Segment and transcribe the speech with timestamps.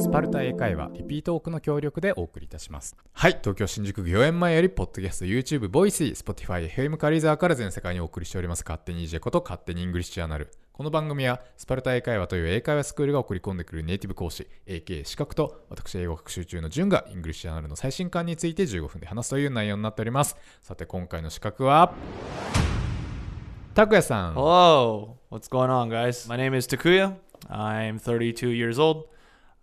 [0.00, 21.92] スパルタ英会話リピートオークの協力でお送りいたしますはい東京新宿御苑前よりポッドキャスト YouTube Voicy Spotify FM カリーザーから全世界にお送りしております勝手に EJ こと勝手にイングリッシュジャーナルこの番組はスパルタ英会話という英会話スクールが送り込んでくるネイティブ講師 AK 資格と私英語学習中の順がイングリッシュジャーナルの最新刊について15分で話すという内容になっておりますさて今回の資格は
[23.74, 26.26] 拓也さん Hello, what's going on, guys?
[26.26, 27.16] My name is Takuya.
[27.50, 29.04] I'm 32 years old.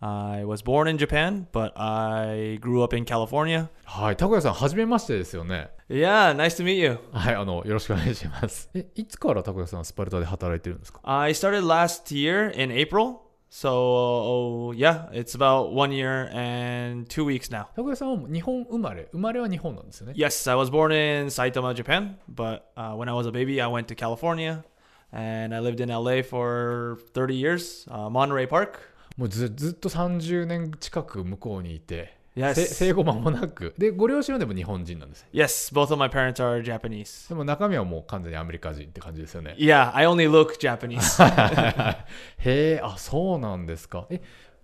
[0.04, 3.68] I was born in Japan, but I grew up in California.
[3.84, 6.98] はい拓也さんはじめましてですよね Yeah, nice to meet you.
[7.12, 8.68] はい、あの、よろしくお願いします。
[8.74, 13.20] え、いつから拓也さんはスパルタで働いてるんですか I started last year in April.
[13.48, 17.66] So, yeah, it's about one year and two weeks now.
[17.76, 20.14] 拓也さんは日本生まれ、生まれは日本なんですよね。
[20.16, 23.68] Yes, I was born in Saitama, Japan, but uh, when I was a baby, I
[23.68, 24.64] went to California
[25.12, 28.80] and I lived in LA for 30 years, uh, Monterey Park.
[29.17, 32.53] もうずずっと30年近く向こうにいて、Yes.
[32.53, 33.73] せ生後間もなく。
[33.79, 35.25] で、ご両親はでも日本人なんです。
[35.33, 37.29] Yes, both of my parents are Japanese.
[37.29, 39.55] でも中身はもう完全にアメリカ人って感じですよね。
[39.57, 41.23] Yeah, I only look Japanese.
[42.37, 44.05] へえ、あ、そうなんですか。
[44.11, 44.21] え、え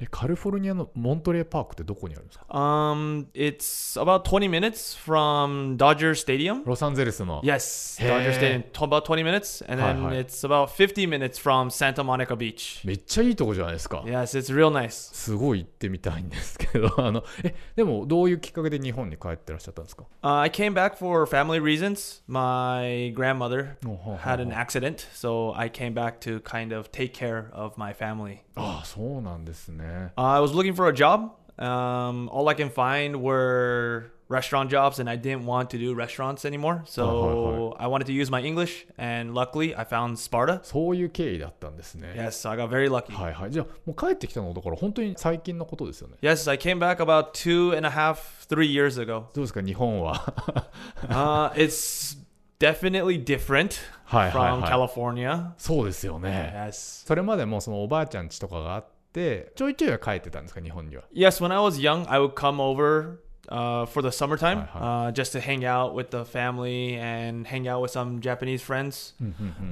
[0.09, 6.63] カリフォルニアのモントレーパークってどこにあるんですか um, it's about 20 minutes from Dodger Stadium.
[6.65, 7.41] ロサンゼルスの。
[7.43, 7.99] Yes.
[8.01, 10.15] Dodger Stadium, about 20 minutes, and then hi.
[10.15, 12.85] it's about 50 minutes from Santa Monica Beach.
[12.85, 14.03] めっちゃいいとこじゃないですか。
[14.05, 14.89] Yes, it's real nice.
[15.13, 22.21] すごい行ってみたいんですけど、あの、え、でもどういうきっかけで日本に帰ってらっしゃったんですか Uh, I came back for family reasons.
[22.27, 27.49] My grandmother Oh, had an accident, so I came back to kind of take care
[27.53, 28.39] of my family.
[28.55, 29.83] ああ、そうなんですね。
[29.92, 31.32] Uh, I was looking for a job.
[31.58, 36.44] Um, all I can find were restaurant jobs, and I didn't want to do restaurants
[36.44, 36.82] anymore.
[36.86, 40.60] So I wanted to use my English, and luckily I found Sparta.
[40.62, 42.12] そういう経緯だったんですね。
[42.14, 43.12] Yes, so I got very lucky.
[43.12, 43.50] はいはい。
[43.50, 46.16] じゃあ、もう帰ってきたのだから本当に最近のことですよね。
[46.22, 49.24] Yes, I came back about two and a half, three years ago.
[49.34, 50.14] どうですか、日本は。
[51.08, 52.18] Uh, it's
[52.60, 54.70] definitely different はいはい from はい。
[54.70, 55.50] California.
[55.56, 56.52] そうですよね。
[56.54, 57.06] Yes.
[57.06, 61.02] それまでもそのおばあちゃん家とかがあって、 ちょいちょいは帰ってたんですか、日本には。
[61.14, 65.08] Yes, when I was young, I would come over uh, for the summertime Hi, hi.
[65.08, 69.14] uh, just to hang out with the family and hang out with some Japanese friends.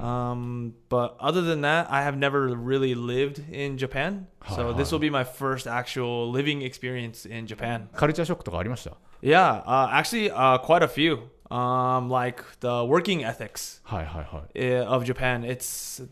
[0.01, 4.27] Um, but other than that, I have never really lived in Japan.
[4.55, 4.95] So Hi, this hi.
[4.95, 7.87] will be my first actual living experience in Japan.
[7.93, 11.19] カルチャーショックとかありました Yeah, uh, actually, uh, quite a few.
[11.49, 14.59] Um, like the working ethics はいはいはい。
[14.59, 16.05] uh, of Japan, it's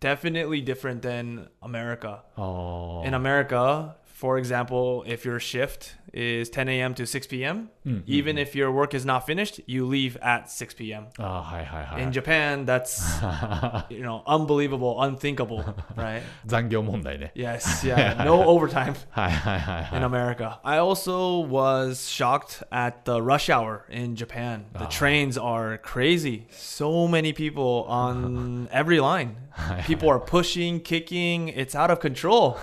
[0.00, 2.22] definitely different than America.
[2.36, 3.06] ああ。
[3.06, 6.93] In America, for example, if your shift is 10 a.m.
[6.93, 7.69] to 6 p.m.,
[8.05, 11.07] even if your work is not finished, you leave at 6 p.m.
[11.17, 12.03] ああ、はいはいはい。
[12.03, 13.01] In Japan, that's
[13.89, 15.63] you know unbelievable, unthinkable,
[15.95, 16.21] right?
[16.45, 17.31] 残業問題ね。
[17.35, 20.59] Yes, yeah, no overtime はいはいはいはい in。America.
[20.63, 24.65] I also was shocked at the rush hour in Japan.
[24.77, 26.43] The trains are crazy.
[26.51, 29.37] So many people on every line.
[29.85, 31.49] People are pushing, kicking.
[31.49, 32.57] It's out of control.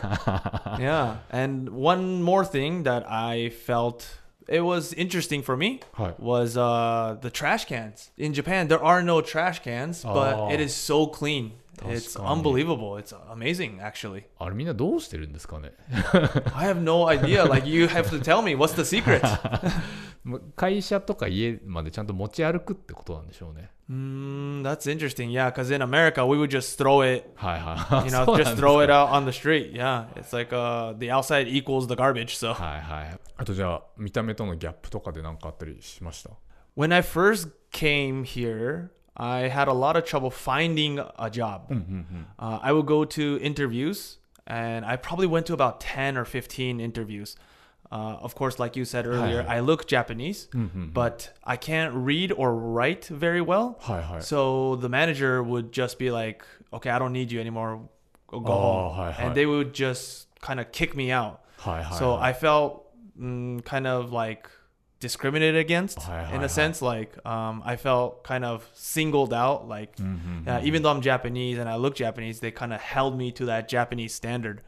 [0.79, 1.17] yeah.
[1.31, 4.05] And one more thing that I felt
[4.49, 6.15] it was interesting for me Hi.
[6.19, 8.11] was uh, the trash cans.
[8.17, 10.49] In Japan, there are no trash cans, but Oh.
[10.51, 11.53] it is so clean.
[11.87, 12.43] It's 確かに。
[12.43, 12.97] unbelievable.
[12.99, 14.25] It's amazing, actually.
[14.39, 15.73] あれみんなどうしてるんですかね
[16.55, 17.47] I have no idea.
[17.49, 19.21] Like you have to tell me what's the secret.
[20.25, 23.71] もう会社とか家までちゃんと持ち歩くってことなんでしょうね。
[23.93, 25.31] mm, that's interesting.
[25.31, 27.25] Yeah, because in America we would just throw it.
[27.37, 28.05] はいはい。
[28.07, 29.73] You そ know, うなんで just すか throw it out on the street.
[29.73, 32.37] Yeah, it's like uh, the outside equals the garbage.
[32.37, 33.19] So はいはい。
[33.37, 36.31] あとじゃあ、見た目とのギャップとかで何かあったりしました
[36.77, 41.63] when I first came here, I had a lot of trouble finding a job.
[42.39, 46.79] Uh, I would go to interviews, and I probably went to about ten or fifteen
[46.81, 47.37] interviews.
[47.94, 50.40] Uh, of course, like you said earlier, I look Japanese,
[51.00, 51.18] but
[51.54, 53.68] I can't read or write very well.
[54.24, 56.40] So the manager would just be like,
[56.76, 57.70] okay, I don't need you anymore.
[58.28, 58.98] Go home.
[59.28, 60.06] And they would just
[60.48, 61.36] kind of kick me out.
[62.02, 62.72] So I felt
[63.16, 64.44] mm, kind of like
[65.00, 65.98] discriminated against
[66.36, 69.92] in a sense like um, i felt kind of singled out like
[70.48, 73.44] uh, even though i'm japanese and i look japanese they kind of held me to
[73.52, 74.62] that japanese standard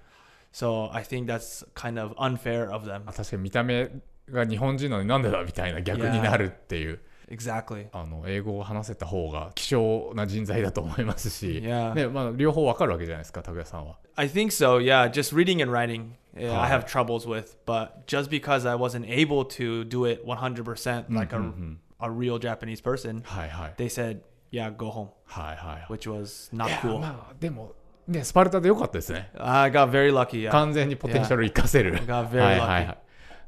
[0.55, 3.01] So I think that's kind of unfair of them.
[3.07, 3.89] あ確かに見た目
[4.31, 7.01] が日本人なのになんでだみたいな逆になるっていう。
[7.29, 7.87] Exactly.
[7.91, 14.79] あの英語を話せた方が希少な人材だと思いますし.ねまあ、両方わかるわけじゃないですか拓也さんは I think so.
[14.79, 16.11] Yeah, just reading and writing.
[16.37, 21.33] I have troubles with, but just because I wasn't able to do it 100% like
[21.33, 21.53] a,
[21.99, 24.19] a real Japanese person, はいはい they said,
[24.51, 26.99] "Yeah, go home," はいはい which was not cool.
[26.99, 27.73] まあでも
[28.07, 30.43] ねスパルタでよかったですね I got very lucky.
[30.43, 30.51] Yeah.
[30.51, 32.59] 完全にポテンシャル生かせる got very はい lucky.
[32.59, 32.97] はいはい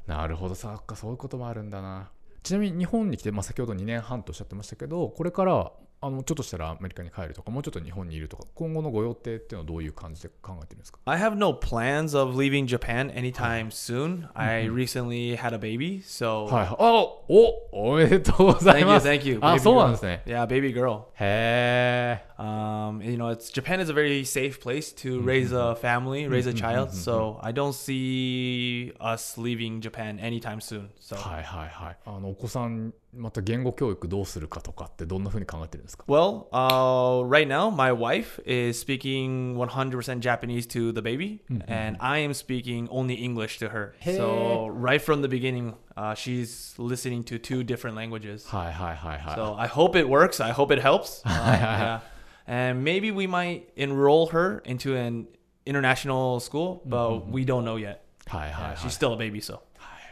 [0.06, 2.10] なるほどさっかそういうこともあるんだな
[2.42, 5.70] ちなみに日本に来て、まあ、先ほど2年半とおっしゃってましたけどこれから
[6.00, 14.28] あのちょっとしたらアメリカに帰るとかもうちょっと日本にいるとか今後のご予定っていうのはどういう感じで考えてるんですか I have no plans of leaving Japan anytime soon.
[14.34, 16.92] I recently had a baby, so はいはいあ
[17.28, 19.38] おおめでとうござい thank you, ます thank you.
[19.40, 21.02] あ baby そうなん.ですね Yeah, baby girl.
[21.18, 26.28] へえ Um, you know, it's Japan is a very safe place to raise a family,
[26.28, 26.92] raise a child.
[26.92, 30.90] So I don't see us leaving Japan anytime soon.
[31.00, 41.41] So はいはいはいあのお子さんまた言語教育どうするかとかってどんなふうに考えてるんですか Well, uh, right now, my wife is speaking 100% Japanese to the baby,
[41.67, 43.93] and I am speaking only English to her.
[44.03, 48.45] So, right from the beginning, uh, she's listening to two different languages.
[48.47, 50.43] はいはいはいはい So, I hope it works.
[50.43, 51.21] I hope it helps.
[51.25, 51.99] Uh, yeah.
[52.47, 55.27] And maybe we might enroll her into an
[55.65, 57.99] international school, but we don't know yet.
[58.27, 59.59] はいはいは Uh, い she's still a baby, so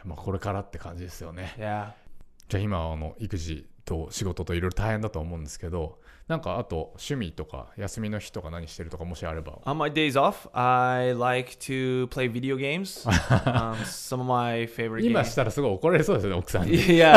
[0.06, 1.92] まあこれからって感じですよね yeah.
[2.49, 13.07] じゃあ今あの育児と仕事といろいろ大変だと思うんですけどなんかあと趣味とか休みの日とか何してるとかもしあれば On my days off, I like to play video games.
[13.45, 15.25] um, some of my favorite 今 games.
[15.31, 17.13] したらすごい怒られそうですよね奥さんに Yeah.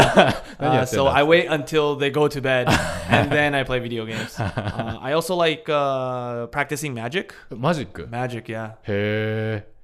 [0.60, 2.68] Yeah, Uh, so I wait until they go to bed
[3.10, 4.40] and then I play video games.
[4.40, 7.34] Uh, I also like uh, practicing magic.
[7.56, 8.74] マジック Magic, yeah.
[8.74, 9.79] へええ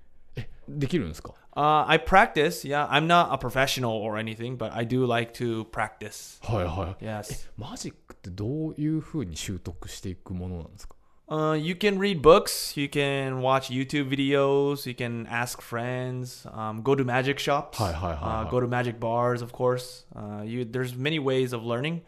[0.68, 2.86] できるんですか Uh, I practice, yeah.
[2.88, 6.38] I'm not a professional or anything, but I do like to practice.
[6.44, 7.50] はいはい Yes.
[7.58, 10.94] マジックってどういうふうに習得していくものなんですか
[11.28, 16.82] Uh, you can read books, you can watch YouTube videos, you can ask friends, um,
[16.82, 18.48] go to magic shops, Hi, hi, hi, uh, hi.
[18.50, 20.06] go to magic bars, of course.
[20.16, 22.02] Uh, you, there's many ways of learning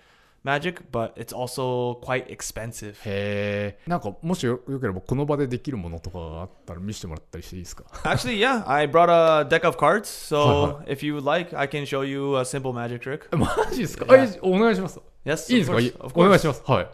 [0.46, 2.94] magic, but it's also quite expensive.
[3.04, 11.56] へえなんかもしよよければこの場でできるものとかがあったら見せてもらったりしていいですか Actually, yeah, I brought a deck of cards, so Hi, if you would like,
[11.56, 13.36] I can show you a simple magic trick.
[13.36, 14.36] マジですか、 Yeah.
[14.36, 16.38] えお願いします Yes, いいです of か course, い of お願い course.
[16.40, 16.88] しますはい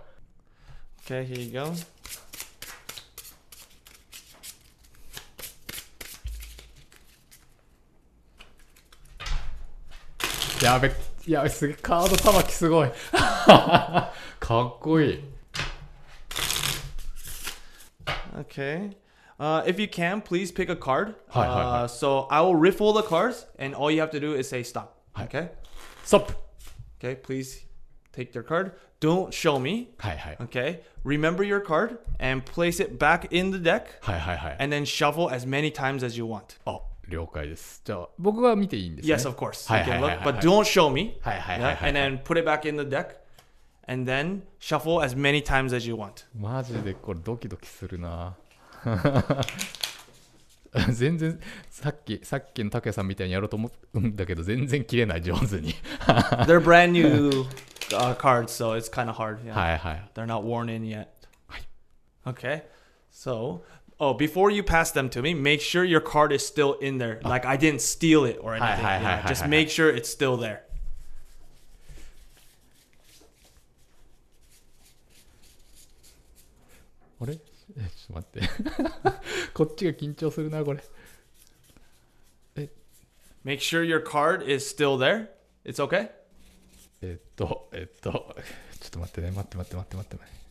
[1.06, 1.72] Okay, here you go.
[10.62, 10.78] や
[11.26, 14.12] べやべすげえカードさばきすごい か
[14.66, 15.24] っこいい
[18.40, 18.92] Okay.
[19.38, 21.14] Uh, if you can, please pick a card.
[21.30, 21.62] Hi, hi, hi.
[21.84, 24.62] Uh, so I will riffle the cards, and all you have to do is say
[24.62, 24.96] stop.
[25.18, 25.50] Okay.
[26.04, 26.34] ストップ
[27.00, 27.16] Okay.
[27.16, 27.64] Please
[28.12, 28.72] take their card.
[29.00, 29.88] Don't show me.
[29.98, 30.80] はいはい Okay.
[31.04, 35.46] Remember your card and place it back in the deck, はいはいはい and then shuffle as
[35.46, 36.56] many times as you want.
[36.64, 39.71] あ 了解ですじゃあ僕が見ていいんですね Yes, of course.
[39.73, 41.17] You can look, but don't show me.
[41.21, 43.17] はいはいはいはい and then put it back in the deck,
[43.87, 46.25] and then shuffle as many times as you want.
[46.35, 48.35] マジでこれドキドキするな
[50.91, 51.39] 全然
[51.69, 55.75] さっきさっきの拓也さんみたいにやろうと思うんだけど全然切れない上手に
[56.47, 57.45] They're brand new
[57.91, 59.43] uh, cards, so it's kind of hard.
[59.45, 59.53] Yeah.
[59.53, 61.07] はいはい They're not worn in yet.
[62.25, 62.63] Okay.
[63.11, 63.61] So,
[64.00, 67.20] oh, before you pass them to me, make sure your card is still in there.
[67.24, 68.84] Like I didn't steal it or anything.
[68.84, 70.62] hi, hi, Yeah, hi, Just hi, make sure it's still there.
[77.20, 77.32] あれ
[77.76, 78.48] えちょっ と待って
[79.52, 80.82] こっちが緊張するなこれ
[83.44, 85.28] Make sure your card is still there.
[85.64, 86.10] It's okay.
[87.00, 88.34] えっとえっと
[88.80, 90.24] ちょっと待ってね待って待って待って待って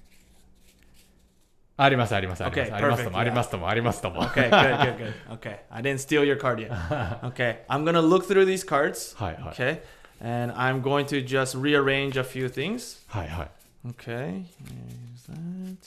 [1.79, 5.13] ありますありますあります Okay, ありますと perfect, もありますともありますとも Okay, good, good, good.
[5.39, 6.72] Okay, I didn't steal your card yet.
[7.24, 9.15] Okay, I'm gonna look through these cards.
[9.15, 9.81] はいはい Okay,
[10.19, 13.03] and I'm going to just rearrange a few things.
[13.07, 13.50] はいはい
[13.89, 15.77] Okay, here's that.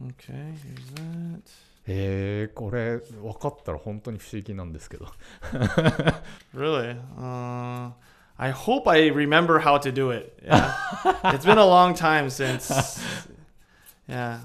[0.00, 1.42] Okay, here's that.
[1.88, 5.06] えー、これ分かったら本当に不思議なんですけど
[6.54, 6.96] Really?
[7.18, 7.90] Uh,
[8.38, 10.38] I hope I remember how to do it.
[10.44, 10.72] Yeah.
[11.34, 12.70] it's been a long time since.
[14.08, 14.38] Yeah.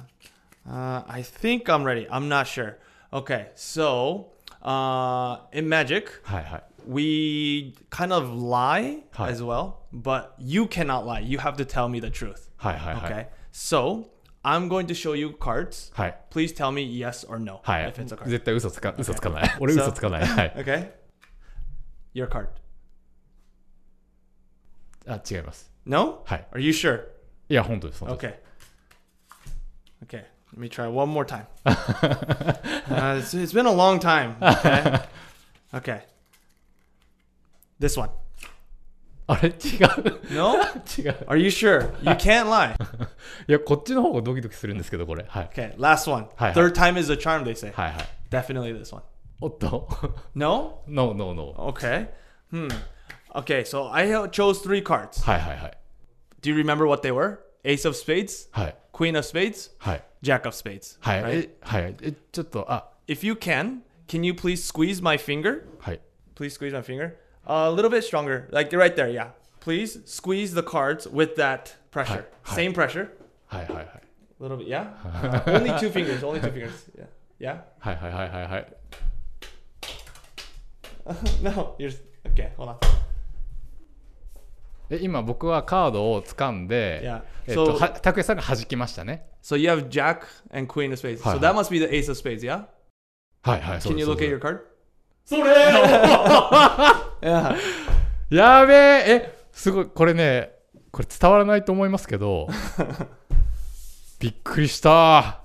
[0.70, 2.08] Uh, I think I'm ready.
[2.10, 2.78] I'm not sure.
[3.14, 9.30] Okay, so uh, in Magic, はいはい we kind of lie Hi.
[9.30, 11.20] as well, but you cannot lie.
[11.20, 12.50] You have to tell me the truth.
[12.58, 14.10] はいはいはい Okay, so
[14.44, 15.92] I'm going to show you cards.
[15.94, 18.30] はい Please tell me yes or no はい if it's a card.
[18.30, 20.92] 絶対嘘つか嘘つかない俺 So- 嘘つかないはい Okay,
[22.14, 22.48] your card.
[25.08, 26.24] あ違います No?
[26.26, 27.04] はい Are you sure?
[27.50, 28.40] いや本当です本当です Okay.
[30.05, 31.47] Okay, let me try one more time.
[31.67, 34.37] uh, it's, it's been a long time.
[34.43, 34.99] Okay.
[35.75, 36.03] okay.
[37.79, 38.11] This one.
[39.29, 40.57] あれ違う No?
[40.99, 41.93] 違う Are you sure?
[42.03, 42.75] You can't lie.
[43.49, 46.27] いやこっちの方がドキドキするんですけどこれはい Okay, last one.
[46.53, 47.73] Third time is a charm, they say.
[48.31, 49.03] Definitely this one.
[49.41, 49.89] おっと
[50.35, 50.83] No?
[50.89, 52.09] No no no Okay.
[52.51, 52.69] Hmm.
[53.35, 55.23] Okay, so I chose three cards.
[56.43, 57.41] Do you remember what they were?
[57.64, 60.98] Ace of spades, はい Queen of spades, はい Jack of spades.
[61.02, 61.50] はい、 right?
[61.50, 65.64] えはいえちょっとあ If you can, can you please squeeze my finger?
[65.80, 66.00] はい
[66.36, 67.16] Please squeeze my finger.
[67.46, 68.48] a little bit stronger.
[68.52, 69.30] Like right there, yeah.
[69.60, 72.26] Please squeeze the cards with that pressure.
[72.44, 72.56] Hi, hi.
[72.56, 73.10] Same pressure.
[73.48, 73.88] はいはいはい
[74.40, 74.94] A little bit, yeah?
[75.04, 76.86] Uh, only two fingers, only two fingers.
[76.96, 77.06] Yeah.
[77.40, 77.62] Yeah?
[77.80, 78.68] はいはいはいはいはい
[81.42, 81.92] no, you're.
[82.34, 82.78] Okay, hold on.
[84.95, 87.23] え今僕はカードを掴んで、Yeah.
[87.47, 91.23] えっと So, は拓也さんが弾きましたね so you have Jack and Queen of spades.
[91.23, 91.39] Hi, so hi.
[91.39, 92.67] that must be the Ace of spades, yeah?
[93.43, 94.61] はいはいそう Can で you す look そう at で your card?
[95.25, 95.43] それ
[97.23, 97.57] Yeah.
[98.31, 100.51] やべええすごいこれね
[100.91, 102.49] これ伝わらないと思いますけど
[104.19, 105.41] びっくりした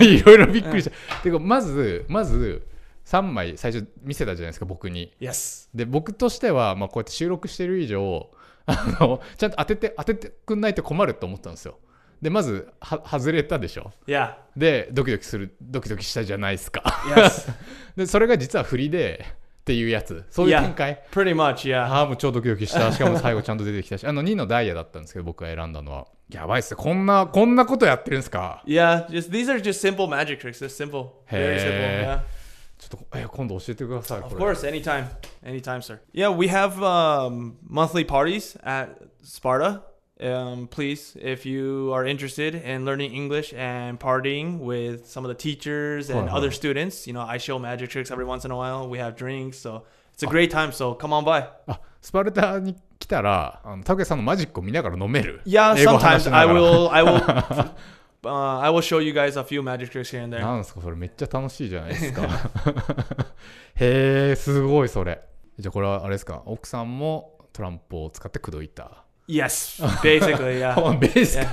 [0.00, 2.66] いろいろびっくりしたてかまずまず
[3.08, 5.68] 3枚最初見せたじゃないですか僕に Yes.
[5.74, 8.28] で僕としては、まあ、こうやって収録してる以上
[8.66, 11.78] あのちゃんと当てて当ててくんないと困ると思ったんですよ
[12.20, 14.34] でまずは外れたでしょ Yeah.
[14.56, 16.80] でドキドキするドキドキしたじゃないですか
[17.14, 17.50] Yes.
[17.96, 20.62] でそれが実は振りでっていうやつそういう Yeah.
[20.62, 21.84] 展開 Pretty much, yeah.
[21.84, 30.58] ああもう超ドキドキしたしかも最後ちゃんと出てきたしあの2のダイヤだったんですけど僕が選んだのはやばいっすねこんなこんなことやってるんですか？Yeah, just these are just simple magic tricks.
[30.62, 31.08] They're simple.
[31.30, 31.72] Very simple.
[31.72, 32.20] Yeah.
[32.79, 35.05] ちょっとえ今度教えてください Of これ course, anytime.
[35.45, 35.99] Anytime, sir.
[36.13, 38.89] Yeah, we have um, monthly parties at
[39.23, 39.81] Sparta.
[40.21, 45.35] Um, please, if you are interested in learning English and partying with some of the
[45.35, 46.53] teachers and Huh, other huh.
[46.55, 48.87] students, you know, I show magic tricks every once in a while.
[48.87, 50.71] We have drinks, so it's a great time.
[50.71, 51.47] So come on by.
[51.67, 56.91] あスパルタに来たらあの拓也さんのマジックを見ながら飲める Yeah, 英語話 sometimes しな I がら will.
[56.91, 57.71] I will.
[58.24, 60.40] Uh, I will show you guys a few magic tricks here and there.
[60.42, 62.22] なんですかそれめっちゃ楽しいじゃないですか
[63.76, 65.20] へえすごいそれ
[65.58, 70.98] じゃあこれはあれですか奥さんもトランプを使って口説いた Yes, basically, yeah.
[70.98, 71.50] ベース Yeah,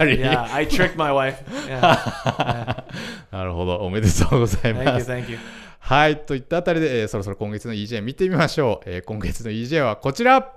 [0.48, 1.44] yeah, I tricked my wife.
[1.68, 2.84] Yeah.
[3.32, 5.38] なるほどおめでとうござい Thank ま you, す thank you.
[5.80, 10.54] はいといったあたりで、えーそろそろ今月の EJ 見てみましょう、えー今月の EJ はこちら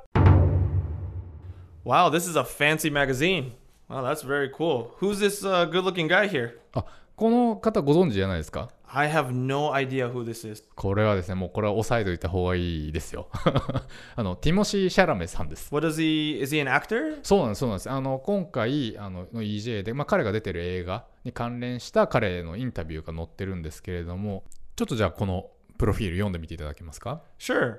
[1.84, 3.52] Wow, this is a fancy magazine.
[3.88, 4.90] Wow, that's very cool.
[5.00, 6.58] Who's this uh, good-looking guy here?
[6.74, 6.84] あ
[7.16, 10.62] この方ご存知じゃないですか？I have no idea who this is.
[10.76, 13.28] これはですねもうこれは押さえておいた方がいいですよ
[14.14, 16.40] あのティモシー・シャラメさんです What does he?
[16.40, 17.18] Is he an actor?
[17.22, 24.44] そうなんですそうなんですあの今回あのの EJ で、まあ、彼が出てる映画に関連した彼のインタビューが載ってるんですけれども
[24.76, 27.78] ちょっとじゃあこのプロフィール読んでみていただけますか？Sure.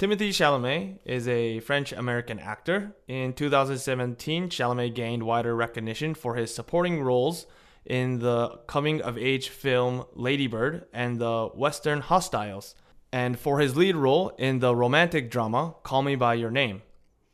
[0.00, 2.96] Timothy Chalamet is a French American actor.
[3.06, 7.44] In 2017, Chalamet gained wider recognition for his supporting roles
[7.84, 12.74] in the coming of age film Lady Bird and the Western Hostiles,
[13.12, 16.80] and for his lead role in the romantic drama Call Me By Your Name.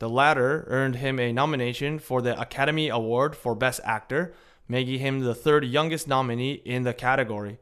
[0.01, 4.35] The latter earned him a nomination for the Academy Award for Best Actor,
[4.67, 7.61] making him the third youngest nominee in the category.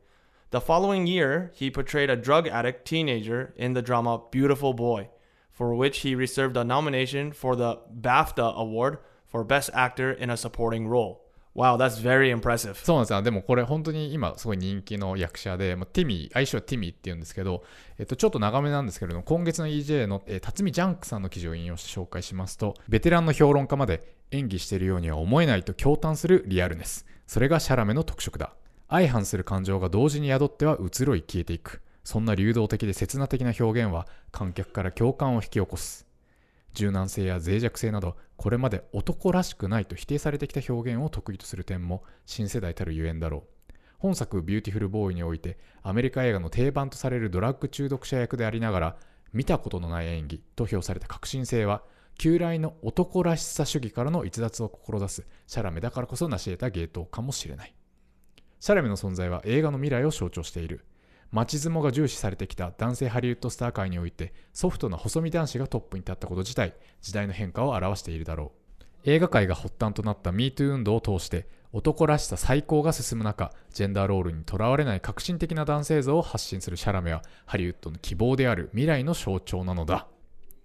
[0.54, 5.08] The following year, he portrayed a drug addict teenager in the drama Beautiful Boy,
[5.50, 10.36] for which he received a nomination for the BAFTA Award for Best Actor in a
[10.36, 11.24] Supporting Role.
[11.54, 12.76] Wow, that's very impressive.
[12.84, 17.64] そうなんですよでもこれ本当に今すごい人気の役者で、まあ、ティミー愛称はティミーっていうんですけど、
[17.98, 28.54] えっと、ちょっと長めなんですけれども今月の EJ の、えー辰巳ジャンクさんの記事を引用して紹介しますとベテランの評論家まで演技しているようには思えないと驚嘆するリアルネスそれがシャラメの特色だ
[28.94, 31.82] 相反する感情が同時に宿っては移ろい消えていく。
[32.04, 36.06] そんな流動的で刹那的な表現は観客から共感を引き起こす。
[36.74, 43.38] 柔軟性や脆弱性などこれまで男らしくないと否定されてきた表現を得意とする点も新世代たるゆえんだろ
[43.70, 43.72] う。
[43.98, 48.96] 本作「ビューティフル・ボーイ」においてアメリカ映画の定番とされるドラッグ中毒者役でありながら
[49.32, 51.82] 見たことのない演技と評された革新性は
[52.16, 57.74] 旧来の男らしさ主義からの逸脱を志すシャラメだからこそ成し得た芸当かもしれない。
[58.60, 60.84] シャラメの存在は映画の未来を象徴している。
[61.32, 68.84] 街相撲が重視されてきた男性ハリウッドスター界においてソフトな細身男子がトップに立ったこと自体時代の変化を表しているだろう。
[69.04, 80.06] 映画界が発端となった MeToo 運動を通して男らしさ再考が進む中ジェンダーロールにとらわれない革新的な男性像を発信するシャラメはハリウッドの希望である未来の象徴なのだ。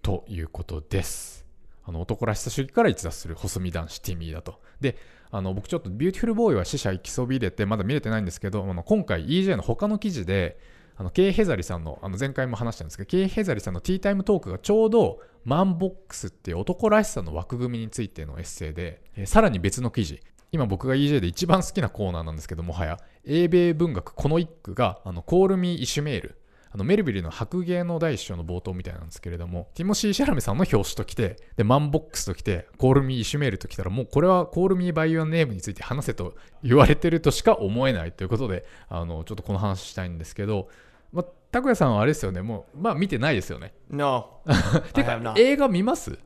[0.02, 1.44] ということです。
[1.84, 4.60] あの男らしさ主義から逸脱する細身男子ティミーだと。
[4.80, 4.96] で、
[5.32, 10.58] あの僕ちょっとビューティフルボーイは死者行きそびれてまだ見れてないんですけど、あの今回 EJ の他の記事で、
[10.96, 20.20] あのケイ・ヘザリさんのあの前回も話したんですけど、ケイ・ヘザリさんのティータイムトークがちょうど Man Box っていう男らしさの枠組みについてのエッセイで、えーさらに別の記事、
[20.52, 26.39] 今僕が EJ で一番好きなコーナーなんですけどもはや英米文学この一句があの Call me Ishmael
[26.72, 40.68] あのメルヴィルの白鯨の第一章の冒頭みたいなんですけれどもティモシー・シャラメさんの表紙ときてで Man Box ときて Call me Ishmael ときたらもうこれは Call Me by Your Name について話せと言われてるとしか思えないということであのちょっとこの話したいんですけど、
[41.12, 42.40] まあ、拓也さんはあれですよね。
[42.42, 43.74] もうまあ見てないですよね。
[43.90, 44.40] No.
[45.36, 46.18] 映画見ます？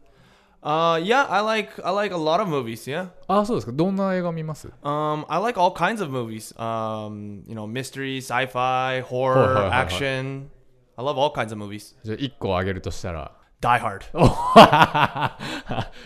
[0.63, 2.85] Uh, yeah, I like I like a lot of movies.
[2.89, 3.07] Yeah.
[3.27, 6.53] あそうですかどんな映画見ます Um, I like all kinds of movies.
[6.59, 9.81] Um, you know, mystery, sci-fi, Hi, horror, hi, hi, hi.
[9.85, 10.49] action.
[10.97, 11.95] I love all kinds of movies.
[12.03, 13.31] じゃあ1個挙げるとしたら
[13.64, 14.04] Die Hard.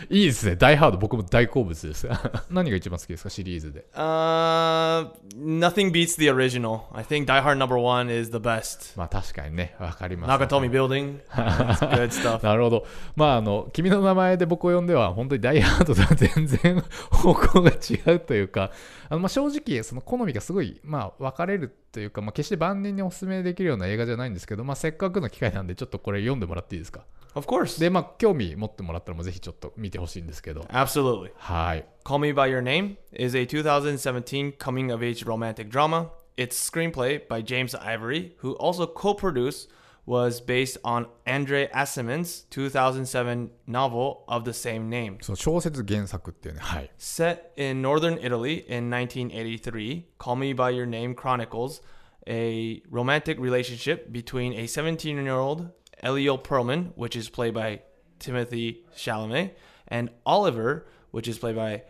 [0.08, 0.54] いいですね。
[0.54, 2.08] ダイハード、僕も大好物です。
[2.50, 3.84] 何が一番好きですか、シリーズで。
[3.94, 6.82] Uh, nothing beats the original.
[6.92, 8.96] I think Die Hard number one is the best.
[8.96, 10.44] まあ確かにね、わかります。
[10.44, 11.18] Nakatomi Building.
[11.30, 12.42] Good stuff.
[12.46, 12.86] なるほど。
[13.16, 18.70] まああの、君の名前で僕を呼んでは、本当にダイハードとは全然方向が違うというか、
[19.08, 27.00] あのまあ正直、その好みがすごい、まあ分かれるというか、まあ決して万人にお勧めできるような映画じゃないんですけど、まあせっかくの機会なんで、ちょっとこれ読んでもらっていいですか
[27.34, 27.79] ？Of course.
[27.79, 30.61] で、まあ興味持ってもらったら、もうぜひちょっと見てほしいんですけど。
[30.61, 31.31] Absolutely.
[31.35, 31.85] はい。
[32.03, 36.11] Call Me By Your Name is a 2017 coming of age romantic drama.
[36.35, 39.69] Its screenplay by James Ivory, who also co produced,
[40.05, 45.17] was based on Andre Asimon's 2007 novel of the same name.
[45.21, 46.91] その小説原作っていうね、はい。
[46.97, 51.81] Set in northern Italy in 1983, Call Me By Your Name chronicles
[52.27, 55.69] a romantic relationship between a 17 year old
[56.02, 57.80] Elio Perlman, which is played by
[58.18, 59.52] Timothy Chalamet,
[59.86, 61.82] and Oliver, which is played by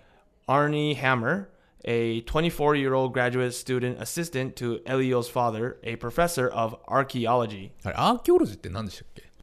[0.49, 1.49] Arnie Hammer,
[1.85, 7.73] a 24 year old graduate student assistant to Elio's father, a professor of archaeology.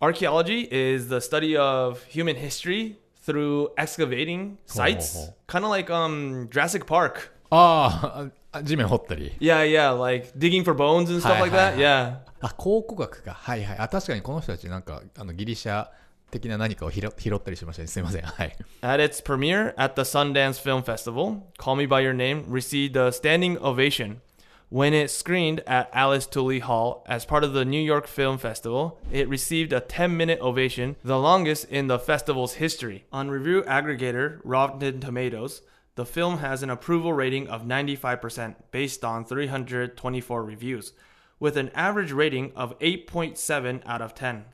[0.01, 5.15] Archaeology is the study of human history through excavating sites,
[5.47, 7.31] kind of like um, Jurassic Park.
[7.51, 8.31] ああ、
[8.63, 9.33] 地面掘ったり。
[9.39, 11.77] Yeah, yeah, like digging for bones and stuff like that.
[11.77, 12.17] Yeah.
[12.41, 13.33] あ、考古学か。
[13.33, 13.77] はいはい。
[13.79, 15.87] あ、確かにこの人たちなんか、あのギリシャ
[16.31, 17.87] 的な何かを拾拾ったりしましたね。
[17.87, 18.21] すいません。
[18.23, 18.55] はい。
[18.81, 23.57] At its premiere at the Sundance Film Festival, Call Me by Your Name received a standing
[23.59, 24.21] ovation.
[24.69, 28.99] When it screened at Alice Tully Hall as part of the New York Film Festival,
[29.11, 33.05] it received a 10 minute ovation, the longest in the festival's history.
[33.11, 35.61] On review aggregator Rotten Tomatoes,
[35.95, 40.93] the film has an approval rating of 95% based on 324 reviews,
[41.39, 44.45] with an average rating of 8.7 out of 10.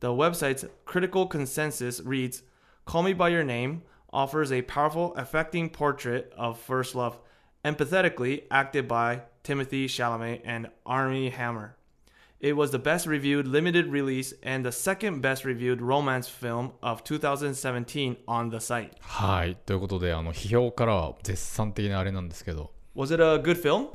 [0.00, 2.42] The website's critical consensus reads
[2.84, 7.18] Call Me By Your Name offers a powerful, affecting portrait of first love,
[7.64, 11.76] empathetically acted by Timothy Chalamet and Armie Hammer.
[12.44, 17.02] It was the best reviewed limited release and the second best reviewed romance film of
[17.02, 18.90] 2017 on the site.
[19.00, 19.56] はい。
[19.64, 22.70] ということで、あの、批評からは絶賛的なあれなんですけど。
[22.94, 23.88] Was it a good film?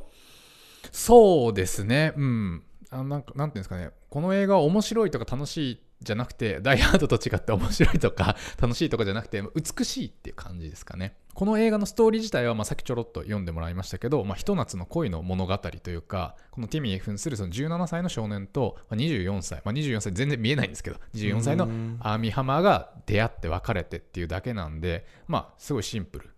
[0.92, 2.12] そうですね。
[2.18, 2.64] うん。
[2.90, 3.92] あなんか、なんていうんですかね。
[4.10, 11.18] この映画は面白いとか楽しいじゃなくて、ダイハードと違って面白いとか楽しいとかじゃなくて、美しいっていう感じですかね。
[11.40, 21.64] この映画のストーリー自体は、まあ、さっきちょろっと読んでもらいましたけど、まあ、ひと夏の恋の物語というか、このティミーに扮するその17歳の少年と、まあ、24歳、まあ、24歳全然見えないんですけど、24歳の
[22.02, 26.30] アーミーハマーが出会って別れてっていうだけなんで、まあ、すごいシンプル。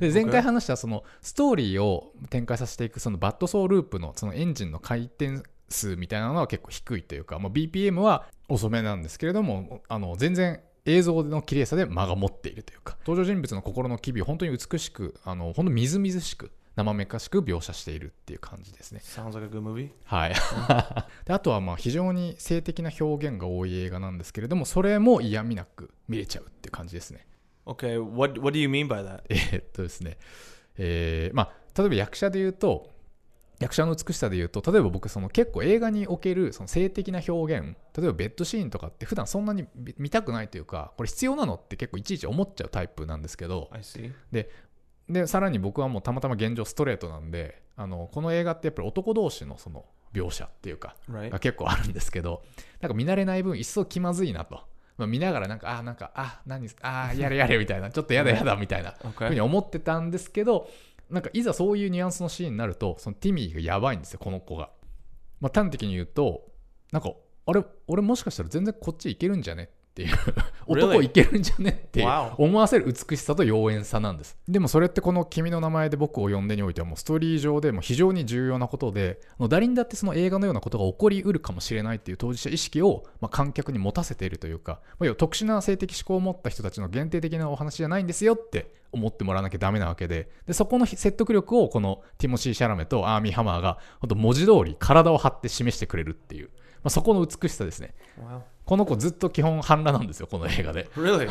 [0.00, 19.00] で前回話したそのストーリーを展開させていくそのバッドソーループのそのエンジンの回転数みたいなのは結構低いというか、まあ、BPM は遅めなんですけれどもあの全然映像の綺麗さで間が持っているというか登場人物の心の機微を本当に美しくあの本当みずみずしく生めかしく描写しているっていう感じですね。
[19.02, 19.90] Sounds like a good movie.
[20.04, 20.34] はい、
[21.24, 27.26] であとはまあ非常に性的な表現が多い映画なんですけれどもそれも嫌味なく見れちゃうっていう感じですね。
[27.64, 29.22] Okay, what what do you mean by that?
[29.28, 30.18] えーっとですね、
[30.76, 32.90] えーまあ、例えば役者で言うと、
[33.58, 44.12] 役者の美しさで言うと、例えば僕、その結構映画におけるその性的な表現、例えばベッドシーンとかって普段そんなに見見たくないというか、これ必要なのって結構いちいち思っちゃうタイプなんですけど、I see.
[45.08, 50.96] で、さらに僕はもうたまたま現状ストレートなんで、あのこの映画ってやっぱり男同士のその描写っていうか.
[51.30, 52.42] が結構あるんですけど、
[52.80, 54.60] なんか見慣れない分一層気まずいなと。
[54.98, 60.70] まあ、見ながらなんか、あ、なんか、あ、何、あ、やれやれみたいな、ちょっとやだやだみたいな ふうに思ってたんですけど、
[61.10, 64.70] なんかいざそういうニュアンスのシーンになると、そのティミーがやばいんですよ、この子が。
[65.40, 66.50] まあ、端的に言うと、
[66.92, 67.12] なんか、
[67.46, 69.70] あれ、俺もしかしたら全然こっち行けるんじゃね
[70.02, 70.16] っっていう?
[70.66, 72.06] 男いけるんじゃねって.
[72.36, 74.36] 思わせる美しさと妖艶さなんです。
[74.46, 90.28] でもそれってこの「君の名前で僕を呼んで」においてはもうストーリー上でも非常に重要なことで誰にだってその映画のようなことが起こりうるかもしれないっていう当事者意識を、まあ、観客に持たせているというか、まあ、要は特殊な性的思考を持った人たちの限定的なお話じゃないんですよって思ってもらわなきゃダメなわけで。
[90.46, 96.50] でそこの説得力をこのティモシー・シャラメとアーミー・ハマーが本当文字通り体を張って示してくれるっていう、
[96.86, 98.42] まあ、そこの美しさですね Wow.
[98.64, 101.26] この子ずっと基本半裸なんですよこの映画で Really?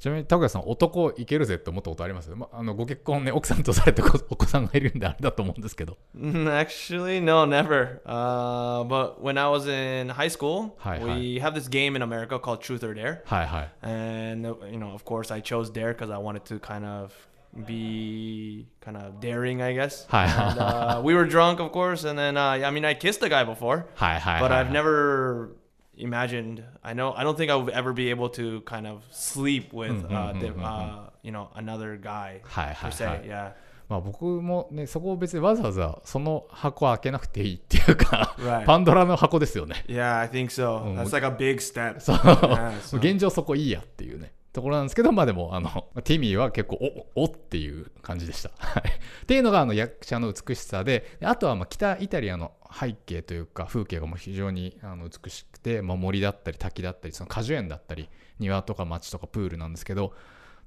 [0.00, 8.00] ちなみに拓哉さん男いけるぜって思ったことあります、ま、あのご結婚ね奥さんとされてこお子さんがいるんであれだと思うんですけど Mm, Actually, no, never.
[8.04, 12.38] Uh, but when I was in high school, Hi, we have this game in America
[12.40, 13.22] called Truth or Dare.
[13.26, 16.84] はいはい And, uh, you know, of course, I chose Dare because I wanted to kind
[16.84, 17.12] of
[17.54, 20.06] be kind of daring, I guess.
[20.12, 22.04] And, uh, we were drunk, of course.
[22.04, 25.50] And then, uh, I mean, I kissed a guy before, はいはいはい but はい I've never
[25.96, 29.72] imagined, I know, I don't think I would ever be able to kind of sleep
[29.72, 32.92] with, Mm, uh, mm, the, mm, mm, uh, you know, another guy はいは per い
[32.92, 33.04] se.
[33.06, 33.52] はい Yeah.
[33.88, 38.64] まあ僕もねそこを別にわざわざその箱開けなくていいっていうか Right.
[38.64, 40.84] パンドラの箱ですよね Yeah, I think so.
[40.84, 41.98] Mm, That's like a big step.
[41.98, 46.76] そう Yeah, so- 現状そこいいやっていうねところなんですけどまあでもあの ティミーは結構
[47.14, 48.50] おおっていう感じでした。
[48.58, 48.82] はい。
[48.88, 58.08] っていうのがあの役者の美しさでであとはまあ北イタリアの背景というか風景がもう非常にあの美しくて、まあ、森だったり滝だったりその果樹園だったり
[58.38, 60.14] 庭とか町とかプールなんですけど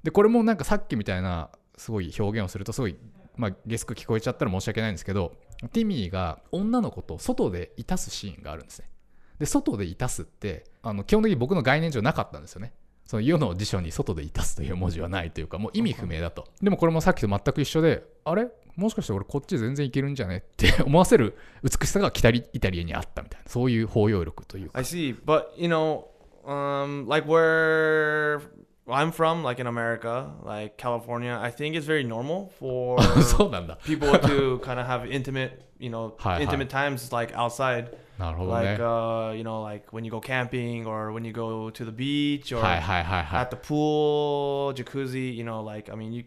[0.02, 2.96] でこれもなんかさっきみたいなすごい表現をするとすごい、
[3.36, 5.34] まあ、ゲスク聞こえちゃったら申し訳ないんですけど
[5.72, 8.90] ティミーが女の子と外でいたすシーンがあるんですね。
[9.38, 12.72] で外でいたすってあの基本的に僕の概念上なかったんですよね。
[13.06, 26.06] その世の辞書に外でいたすという文字はないというかもう意味不明だとでもこれもさっきと全く一緒であれもしかして俺こっち全然いけるんじゃねって思わせる美しさが北イタリアにあったみたいなそういう包容力というか I see, but you know,
[26.46, 28.40] um, like where
[28.88, 34.08] I'm from, like in America, like California, I think it's very normal for そうなんだ people
[34.18, 36.42] to kind of have intimate, you know, Hi, hi.
[36.42, 41.12] intimate times like outside, なるほどね like uh, you know, like when you go camping or
[41.12, 45.32] when you go to the beach or はいはいはいはい at the pool, jacuzzi.
[45.34, 46.24] You know, like I mean, you,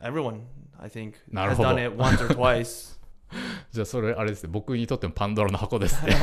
[0.00, 0.42] everyone,
[0.80, 1.68] I think, なる has ほど。
[1.70, 2.96] done it once or twice.
[3.72, 6.14] じゃあそれあれですね僕にとってもパンドラの箱ですね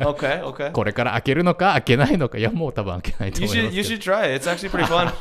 [0.00, 0.72] okay, okay.
[0.72, 4.42] これから開けるのか開けないのかいやもう多分開けないと You 思いま should す you けど should try it.
[4.48, 5.12] It's actually pretty fun.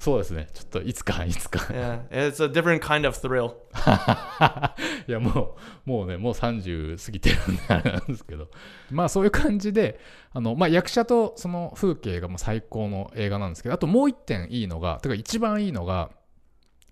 [0.00, 3.54] そうですねちょっといつか いつか Yeah, it's a different kind of thrill.
[5.06, 8.48] いやもうもうねもう30過ぎてるんであれなんですけど
[8.90, 10.00] まあそういう感じで
[10.32, 16.10] あの、まあ、役者とその風景がもう最高の映画なんですけどあともう一点いいのがてか一番いいのが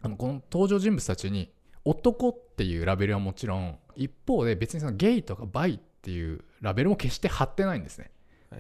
[0.02, 1.50] あのこの登場人物たちに
[1.86, 8.10] 男っていうラベルはもちろん一方で別にそのゲイとかバイっていうラベルも決して貼ってないんですね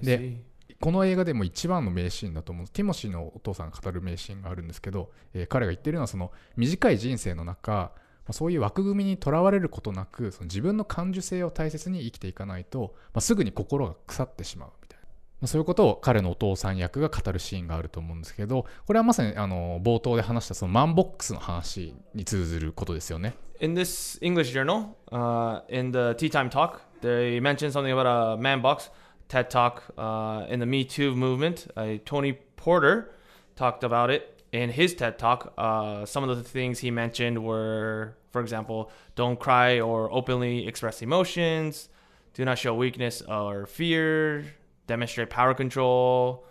[0.02, 0.40] で.
[0.80, 2.68] この映画でも一番の名シーンだと思う。
[2.68, 7.92] ティモシーのお父さんが語る名シーンがあるんですけど、えー彼が言ってるのはその短い人生の中
[8.32, 15.06] そういう枠組みにとらわれることなくその自分の感受性を大切に生きていかないと、まあ、すぐに心が腐ってしまうみたいな、
[15.40, 23.34] まあ、そういうことを彼のお父さん役が語るシーンがあると思うんですけどこれはまさにあの冒頭で話したそのマンボックスの話に通ずることですよね。
[23.60, 28.62] In this English journal, uh, in the tea time talk, they mentioned something about a man
[28.62, 28.92] box.
[29.28, 31.66] TED talk uh, in the Me Too movement.
[31.76, 33.12] Uh, Tony Porter
[33.56, 35.52] talked about it in his TED talk.
[35.58, 41.02] Uh, some of the things he mentioned were, for example, don't cry or openly express
[41.02, 41.88] emotions,
[42.32, 44.44] do not show weakness or fear,
[44.86, 46.46] demonstrate power control,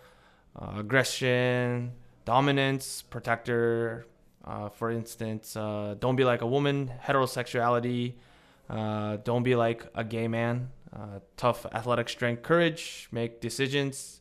[0.54, 1.92] uh, aggression,
[2.24, 4.06] dominance, protector.
[4.44, 8.14] Uh, for instance, uh, don't be like a woman, heterosexuality.
[9.24, 10.70] Don't be like a gay man.
[10.98, 14.20] Uh, tough athletic strength, courage, make decisions.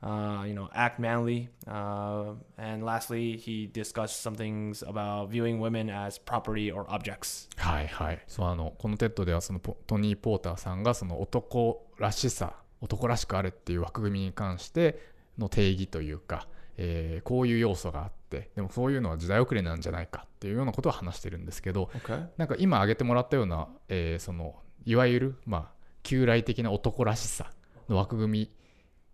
[0.00, 1.48] Uh, you know, act manly.
[1.66, 7.48] Uh, and lastly, he discussed some things about viewing women as property or objects.
[7.56, 8.22] はいはい。
[8.28, 15.00] そうあのこの TED ではそのトニー・ポーターさんがその男らしさ、男らしくあれっていう枠組みに関して
[15.36, 22.28] の定義というか、えーこういう要素があって、でもそういうのは時代遅れなんじゃないかっていうようなことを話してるんですけど、Okay.
[22.36, 27.50] なんか今挙げてもらったような、えーそのいわゆるまあ旧来的な男らしさ
[27.88, 28.48] の枠組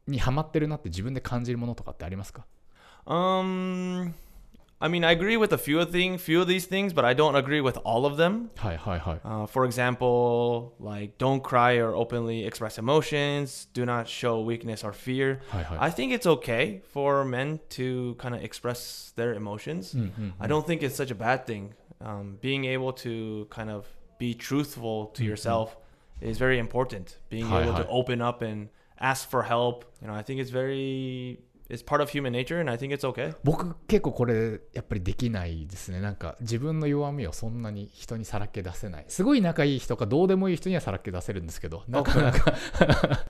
[0.07, 2.45] みにはまってるなって自分で感じるものとかってありますか
[3.07, 4.15] Um,
[4.81, 7.15] I mean, I agree with a few of thing, few of these things, but I
[7.15, 8.51] don't agree with all of them.
[9.25, 14.93] Uh, for example, like don't cry or openly express emotions, do not show weakness or
[14.93, 15.41] fear.
[15.79, 19.95] I think it's okay for men to kind of express their emotions.
[20.41, 21.75] I don't think it's such a bad thing.
[22.01, 23.87] Um, being able to kind of
[24.19, 25.27] be truthful to Mhm.
[25.27, 25.77] yourself
[26.25, 27.19] is very important.
[27.29, 27.83] Being Hi, able hi.
[27.83, 29.85] to open up and ask for help.
[30.01, 33.08] You know, I think it's very it's part of human nature, and I think it's
[33.08, 33.36] okay.
[33.44, 42.54] 僕結構これやっぱりできないですねなんか自分の弱みをそんなに人にさらけ出せないすごい仲いい人かどうでもいい人にはさらけ出せるんですけどなかなか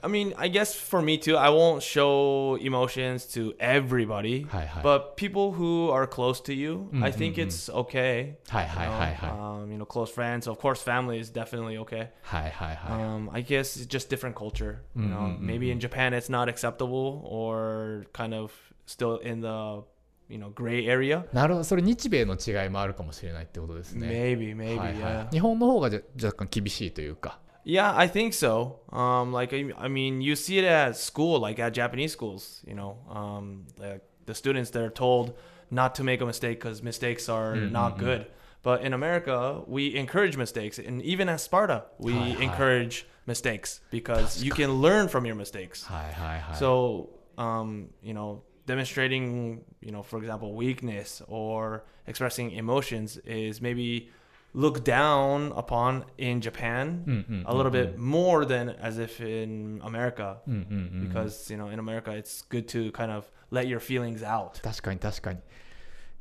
[0.02, 5.15] I mean, I guess for me too, I won't show emotions to everybody, はいはい but
[5.17, 8.36] people who are close to you, I think mm, it's okay.
[8.47, 12.10] はいはいはいはい Um, you know, close friends, of course, family is definitely okay.
[12.23, 14.80] はいはいはい Um, I guess it's just different culture.
[14.95, 18.52] You know, Mm, mm, maybe in Japan it's not acceptable or kind of
[18.86, 19.84] still in the
[20.30, 21.25] you know gray area.
[21.34, 25.30] なるほどそれ日米の違いもあるかもしれないってことですね Maybe, maybe, はいはい yeah.
[25.32, 28.78] 日本の方がじゃ若干厳しいというか Yeah, I think so.
[28.91, 32.63] Um, like I, I mean, you see it at school, like at Japanese schools.
[32.65, 35.34] You know, um, like the students that are told
[35.69, 38.25] not to make a mistake because mistakes are not good.
[38.63, 42.43] But in America, we encourage mistakes, and even at Sparta, we Hi, hi.
[42.45, 45.86] encourage mistakes because you can learn from your mistakes.
[45.86, 53.62] はいはいはい So, um, you know, demonstrating, you know, for example, weakness or expressing emotions is
[53.62, 54.10] maybe
[54.54, 61.12] looked down upon in Japan a little bit more than as if in America うんうんうん
[61.12, 64.60] because, you know, in America it's good to kind of let your feelings out.
[64.62, 65.39] 確かに確かに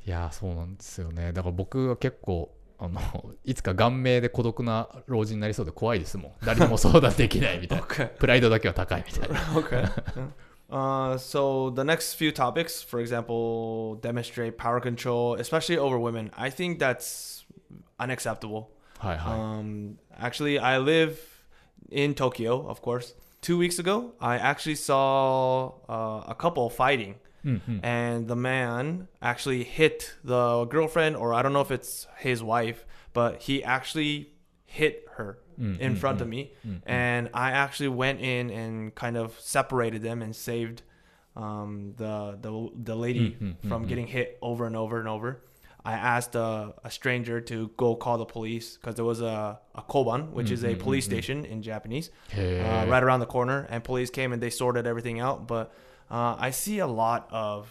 [0.05, 2.99] いやーそうなんですよねだから僕は結構あの
[3.43, 8.07] いつか顔面で孤独な老人になりそうで怖いですもん誰にも相談できないみたいな Okay.
[8.17, 10.29] プ ライドだけは高いみたいな okay.
[10.70, 16.30] Uh, so the next few topics, for example, demonstrate power control, especially over women.
[16.36, 17.44] I think that's
[17.98, 18.70] unacceptable.
[18.98, 19.36] Hi, hi.
[19.36, 21.20] Um, actually, I live
[21.90, 23.14] in Tokyo, of course.
[23.40, 27.84] Two weeks ago, I actually saw uh, a couple fighting, mm-hmm.
[27.84, 32.86] and the man actually hit the girlfriend, or I don't know if it's his wife,
[33.12, 34.33] but he actually
[34.74, 36.30] hit her mm, in mm, front of mm.
[36.36, 36.52] me,
[36.84, 40.82] and I actually went in and kind of separated them and saved
[41.36, 42.52] um, the the
[42.90, 43.36] the lady
[43.68, 45.30] from getting hit over and over and over.
[45.86, 49.82] I asked a, a stranger to go call the police because there was a, a
[49.82, 53.84] koban, which is a police station in Japanese, へ uh, right around the corner, and
[53.84, 55.46] police came and they sorted everything out.
[55.46, 55.66] But
[56.10, 57.68] uh, I see a lot of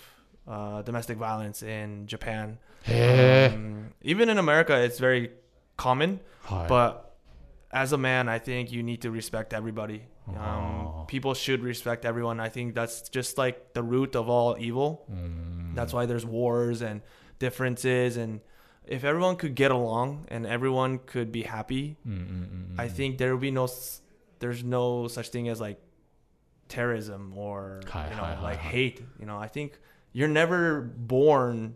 [0.48, 2.60] uh, domestic violence in Japan.
[2.88, 5.32] Um, even in America, it's very
[5.78, 7.18] common, but
[7.72, 10.04] as a man, I think you need to respect everybody.
[10.28, 11.06] Um.
[11.08, 12.40] People should respect everyone.
[12.40, 15.06] I think that's just like the root of all evil.
[15.12, 15.76] Mm.
[15.76, 17.02] That's why there's wars and
[17.40, 18.16] differences.
[18.16, 18.40] And
[18.86, 22.80] if everyone could get along and everyone could be happy, Mm-mm-mm-mm.
[22.80, 23.68] I think there would be no,
[24.40, 25.80] there's no such thing as like
[26.70, 29.02] terrorism or hi, you know hi, like hi, hate.
[29.20, 29.78] You know, I think
[30.14, 31.76] you're never born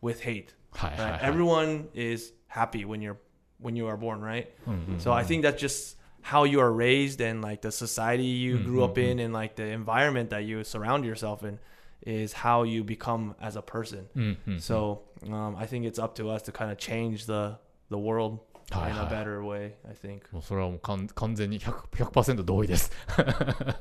[0.00, 0.54] with hate.
[0.82, 1.18] Right?
[1.22, 3.17] Everyone is happy when you're
[3.59, 4.47] when you are born, right?
[4.67, 8.57] うんうん So I think that's just how you are raised and like the society you
[8.57, 11.57] grew up in and like the environment that you surround yourself in
[12.05, 14.07] is how you become as a person.
[14.15, 17.57] うんうん So um, I think it's up to us to kind of change the
[17.89, 18.39] the world
[18.71, 19.09] Hi, in a hi.
[19.09, 19.75] better way.
[19.89, 20.23] I think.
[20.33, 22.91] もうそれはもう完完全に 100%, 100同意です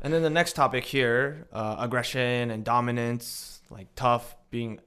[0.02, 4.78] And then the next topic here, uh, aggression and dominance, like tough, being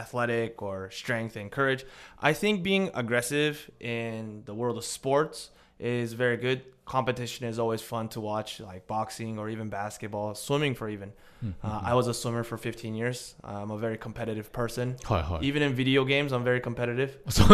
[0.00, 1.84] athletic or strength and courage.
[2.18, 6.62] I think being aggressive in the world of sports is very good.
[6.84, 11.12] Competition is always fun to watch, like boxing or even basketball, swimming for even.
[11.44, 11.66] Mm-hmm.
[11.66, 13.34] Uh, I was a swimmer for 15 years.
[13.44, 14.96] I'm a very competitive person.
[15.42, 17.16] Even in video games, I'm very competitive.
[17.28, 17.44] so,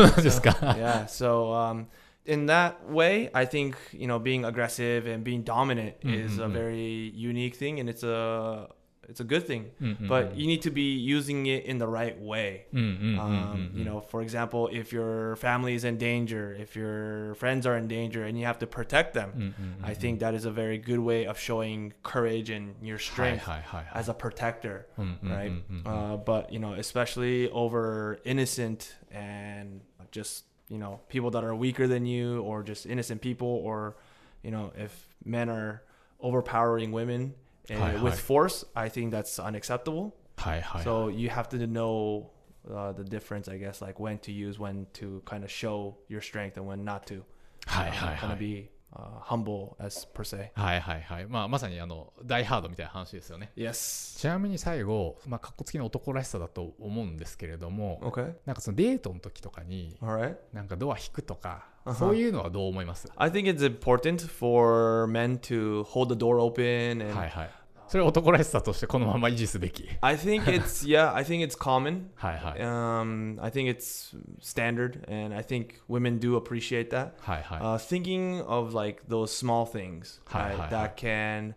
[0.63, 1.07] yeah.
[1.07, 1.89] So um,
[2.25, 6.15] in that way, I think you know being aggressive and being dominant mm-hmm.
[6.15, 8.69] is a very unique thing, and it's a
[9.09, 10.09] it's a good thing mm-hmm.
[10.09, 12.67] but you need to be using it in the right way.
[12.73, 13.19] Mm-hmm.
[13.19, 13.21] mm-hmm.
[13.21, 17.77] um, you know for example if your family is in danger if your friends are
[17.77, 19.63] in danger and you have to protect them mm-hmm.
[19.63, 19.85] Mm-hmm.
[19.85, 23.61] i think that is a very good way of showing courage and your strength hi,
[23.61, 24.87] hi, hi, as a protector
[25.23, 25.53] right?
[25.85, 31.87] Uh, but you know especially over innocent and just you know people that are weaker
[31.87, 33.97] than you or just innocent people or
[34.43, 35.83] you know if men are
[36.21, 37.35] overpowering women
[37.71, 38.17] uh, Hi, with hi.
[38.17, 40.13] force, I think that's unacceptable.
[40.37, 42.29] はいはい So you have to know
[42.69, 46.21] uh, the difference, I guess, like when to use, when to kind of show your
[46.21, 47.23] strength, and when not to.
[47.67, 50.53] はいはい kind は of い be uh, humble as per se.
[50.55, 54.19] はいはいはいまあまさにあのダイハードみたいな話ですよね Yes.
[54.19, 58.35] ちなみに最後まあかっこつきの男らしさだと思うんですけれども Okay.
[58.47, 60.37] なんかそのデートの時とかに All right.
[60.53, 61.76] なんかドア引くとか Uh-huh.
[61.98, 67.50] そういうのはどう思います I think it's important for men to hold the door open, and はいはい
[67.88, 72.04] それは男らしさとしてこのまま維持すべき I think it's yeah, I think it's common.
[72.16, 77.12] はいはい Um, I think it's standard, and I think women do appreciate that.
[77.20, 81.56] はいはい Uh, thinking of like those small things Hi, right, hi, that can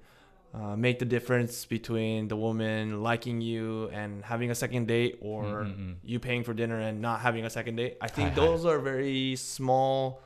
[0.52, 5.44] uh, make the difference between the woman liking you and having a second date or
[5.44, 5.92] mm-hmm.
[6.04, 7.98] you paying for dinner and not having a second date.
[8.02, 10.24] I think those are very small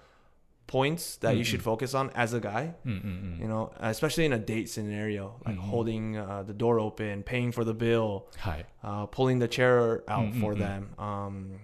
[0.66, 1.40] points that mm-hmm.
[1.40, 2.74] you should focus on as a guy.
[2.86, 3.42] Mm-hmm.
[3.42, 7.66] You know, especially in a date scenario, like holding uh, the door open, paying for
[7.66, 8.30] the bill,
[8.82, 11.60] uh, pulling the chair out for them, um,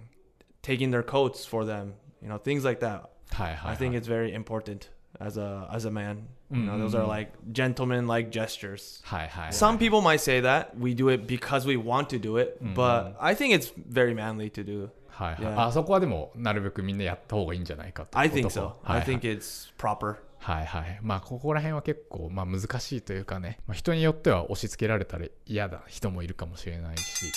[0.60, 3.10] taking their coats for them, you know, things like that.
[3.32, 3.72] Hi-hi.
[3.72, 4.90] I think it's very important.
[5.20, 6.26] As a as a man.
[6.52, 9.04] You know, those are like gentleman like gestures.
[9.04, 9.52] はいはいはい。
[9.52, 13.36] Some people might say that we do it because we want to do it, but I
[13.36, 14.88] think it's very manly to do.
[15.10, 15.44] はいはい。
[15.44, 15.60] Yeah.
[15.66, 18.62] あそこはでも、なるべくみんなやった方がいいんじゃないかと I think so.
[18.62, 20.16] はい I はい think it's proper.
[20.38, 20.98] はいはい。
[21.02, 27.30] まあ、ここら辺は結構、まあ、難しいというかね、まあ、人によっては押し付けられたら嫌だ人もいるかもしれないし、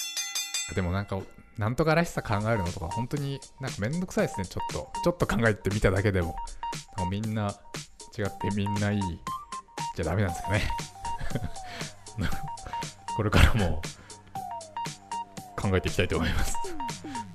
[0.74, 1.20] でもなんか、
[1.58, 4.92] なんとからしさ考えるのとか、本当になんかめんどくさいですね、ちょっと。
[5.04, 6.36] ちょっと考えてみただけでも。
[6.98, 7.56] なんかみんな
[8.18, 9.02] 違ってみんないい
[9.96, 10.62] じゃダメなんですかね。
[13.16, 13.82] これからも
[15.56, 16.56] 考えていきたいと思います。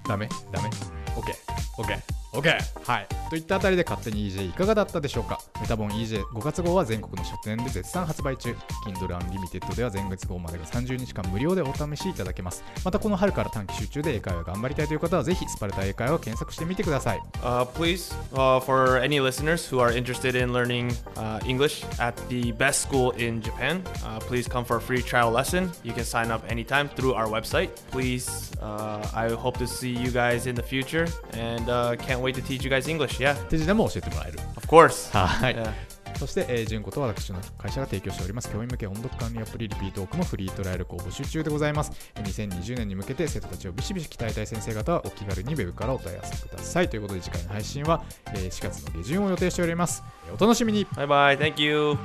[0.08, 0.28] ダメ？
[0.52, 0.68] ダメ
[1.16, 1.34] ?OK。
[1.78, 1.98] OK。
[2.32, 2.58] OK!
[2.84, 3.06] はい。
[3.30, 8.54] といったあたりで勝手に EJ いかがだったでしょうかメタボン EJ5 月号は全国の書店で絶賛発売中。
[8.86, 12.62] Kindle Unlimited では前月号までが30日間無料でお試しいただけます。
[12.84, 17.20] またこの春から短期集中で英会話頑張りたいという方はぜひスパルタ英会話を検索してみてください。
[17.42, 22.88] Uh, please, uh, for any listeners who are interested in learning uh, English at the best
[22.88, 25.70] school in Japan, uh, please come for a free trial lesson.
[25.82, 27.70] You can sign up anytime through our website.
[27.90, 32.34] Please, uh, I hope to see you guys in the future and uh, can't wait
[32.34, 33.18] to teach you guys English.
[33.18, 34.38] Yeah, 手品も教えてもらえる。
[34.56, 35.16] of course.
[35.16, 35.56] はい。
[35.56, 35.72] Yeah.
[36.18, 41.92] そして、えー、純子と私の会社が提供しております教員向け音読管理アプリリピートークのフリートライアル校募集中でございます。
[42.16, 46.88] えー2020年に向けて生徒たちをビシビシ鍛えたい先生方はお気軽にウェブからお問い合わせください。
[46.88, 48.02] ということで次回の配信は、
[48.34, 50.02] えー4月の下旬を予定しております。
[50.26, 51.38] えーお楽しみに Bye bye.
[51.38, 51.96] Thank you.